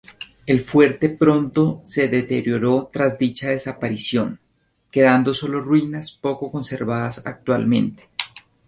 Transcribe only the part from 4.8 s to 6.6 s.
quedando solo ruinas poco